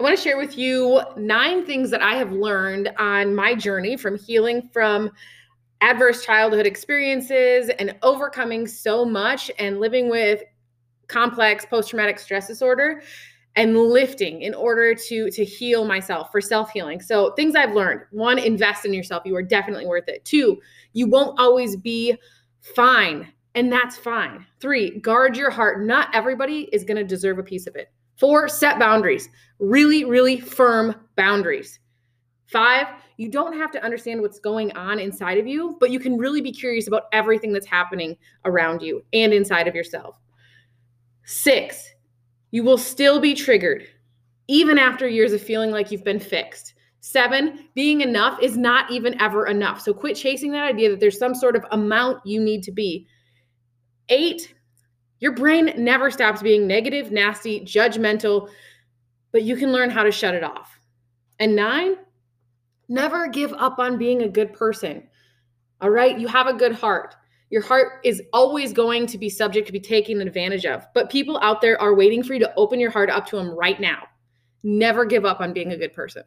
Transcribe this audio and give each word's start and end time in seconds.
I 0.00 0.02
want 0.02 0.16
to 0.16 0.22
share 0.22 0.38
with 0.38 0.56
you 0.56 1.02
nine 1.18 1.66
things 1.66 1.90
that 1.90 2.00
I 2.00 2.14
have 2.14 2.32
learned 2.32 2.90
on 2.96 3.34
my 3.34 3.54
journey 3.54 3.98
from 3.98 4.16
healing 4.16 4.70
from 4.72 5.10
adverse 5.82 6.24
childhood 6.24 6.64
experiences 6.64 7.68
and 7.78 7.94
overcoming 8.02 8.66
so 8.66 9.04
much 9.04 9.50
and 9.58 9.78
living 9.78 10.08
with 10.08 10.42
complex 11.08 11.66
post 11.66 11.90
traumatic 11.90 12.18
stress 12.18 12.46
disorder 12.46 13.02
and 13.56 13.76
lifting 13.76 14.40
in 14.40 14.54
order 14.54 14.94
to 14.94 15.30
to 15.32 15.44
heal 15.44 15.84
myself 15.84 16.32
for 16.32 16.40
self 16.40 16.70
healing. 16.70 17.02
So 17.02 17.32
things 17.32 17.54
I've 17.54 17.74
learned. 17.74 18.00
One, 18.10 18.38
invest 18.38 18.86
in 18.86 18.94
yourself. 18.94 19.24
You 19.26 19.36
are 19.36 19.42
definitely 19.42 19.84
worth 19.84 20.08
it. 20.08 20.24
Two, 20.24 20.62
you 20.94 21.08
won't 21.08 21.38
always 21.38 21.76
be 21.76 22.16
fine 22.62 23.30
and 23.54 23.70
that's 23.70 23.98
fine. 23.98 24.46
Three, 24.60 24.98
guard 25.00 25.36
your 25.36 25.50
heart. 25.50 25.84
Not 25.84 26.08
everybody 26.14 26.70
is 26.72 26.84
going 26.84 26.96
to 26.96 27.04
deserve 27.04 27.38
a 27.38 27.42
piece 27.42 27.66
of 27.66 27.76
it. 27.76 27.92
Four, 28.20 28.48
set 28.48 28.78
boundaries, 28.78 29.30
really, 29.58 30.04
really 30.04 30.38
firm 30.38 30.94
boundaries. 31.16 31.80
Five, 32.46 32.86
you 33.16 33.30
don't 33.30 33.56
have 33.56 33.70
to 33.72 33.82
understand 33.82 34.20
what's 34.20 34.38
going 34.38 34.76
on 34.76 34.98
inside 34.98 35.38
of 35.38 35.46
you, 35.46 35.76
but 35.80 35.90
you 35.90 35.98
can 35.98 36.18
really 36.18 36.42
be 36.42 36.52
curious 36.52 36.86
about 36.86 37.04
everything 37.12 37.52
that's 37.52 37.66
happening 37.66 38.16
around 38.44 38.82
you 38.82 39.02
and 39.14 39.32
inside 39.32 39.68
of 39.68 39.74
yourself. 39.74 40.16
Six, 41.24 41.94
you 42.50 42.62
will 42.62 42.76
still 42.76 43.20
be 43.20 43.34
triggered, 43.34 43.86
even 44.48 44.78
after 44.78 45.08
years 45.08 45.32
of 45.32 45.40
feeling 45.40 45.70
like 45.70 45.90
you've 45.90 46.04
been 46.04 46.20
fixed. 46.20 46.74
Seven, 47.00 47.68
being 47.74 48.02
enough 48.02 48.38
is 48.42 48.56
not 48.58 48.90
even 48.90 49.18
ever 49.18 49.46
enough. 49.46 49.80
So 49.80 49.94
quit 49.94 50.16
chasing 50.16 50.52
that 50.52 50.68
idea 50.68 50.90
that 50.90 51.00
there's 51.00 51.18
some 51.18 51.34
sort 51.34 51.56
of 51.56 51.64
amount 51.70 52.26
you 52.26 52.38
need 52.38 52.62
to 52.64 52.72
be. 52.72 53.06
Eight, 54.10 54.54
your 55.20 55.32
brain 55.32 55.72
never 55.76 56.10
stops 56.10 56.42
being 56.42 56.66
negative, 56.66 57.12
nasty, 57.12 57.60
judgmental, 57.60 58.48
but 59.32 59.42
you 59.42 59.54
can 59.56 59.70
learn 59.70 59.90
how 59.90 60.02
to 60.02 60.10
shut 60.10 60.34
it 60.34 60.42
off. 60.42 60.78
And 61.38 61.54
nine, 61.54 61.96
never 62.88 63.28
give 63.28 63.52
up 63.52 63.78
on 63.78 63.98
being 63.98 64.22
a 64.22 64.28
good 64.28 64.52
person. 64.52 65.08
All 65.80 65.90
right, 65.90 66.18
you 66.18 66.26
have 66.26 66.46
a 66.46 66.54
good 66.54 66.72
heart. 66.72 67.14
Your 67.50 67.62
heart 67.62 68.00
is 68.04 68.22
always 68.32 68.72
going 68.72 69.06
to 69.06 69.18
be 69.18 69.28
subject 69.28 69.66
to 69.66 69.72
be 69.72 69.80
taken 69.80 70.20
advantage 70.20 70.64
of, 70.64 70.86
but 70.94 71.10
people 71.10 71.38
out 71.42 71.60
there 71.60 71.80
are 71.80 71.94
waiting 71.94 72.22
for 72.22 72.34
you 72.34 72.40
to 72.40 72.54
open 72.56 72.80
your 72.80 72.90
heart 72.90 73.10
up 73.10 73.26
to 73.26 73.36
them 73.36 73.50
right 73.50 73.80
now. 73.80 74.04
Never 74.62 75.04
give 75.04 75.24
up 75.24 75.40
on 75.40 75.52
being 75.52 75.72
a 75.72 75.76
good 75.76 75.92
person. 75.92 76.22